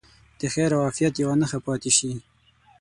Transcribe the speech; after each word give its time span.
د 0.39 0.41
خیر 0.53 0.71
او 0.75 0.81
عافیت 0.85 1.13
یوه 1.23 1.35
نښه 1.41 1.59
پاتې 1.67 1.91
شي. 1.97 2.11